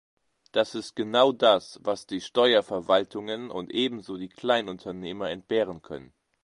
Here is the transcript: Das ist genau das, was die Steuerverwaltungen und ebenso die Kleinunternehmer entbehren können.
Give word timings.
Das 0.51 0.73
ist 0.73 0.95
genau 0.95 1.31
das, 1.31 1.79
was 1.83 2.07
die 2.07 2.21
Steuerverwaltungen 2.21 3.51
und 3.51 3.71
ebenso 3.71 4.17
die 4.17 4.29
Kleinunternehmer 4.29 5.29
entbehren 5.29 5.83
können. 5.83 6.11